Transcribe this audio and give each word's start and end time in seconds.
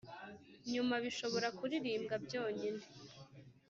Nyuma 0.73 0.95
bishobora 1.03 1.47
kuririmbwa 1.57 2.15
byonyine. 2.25 2.83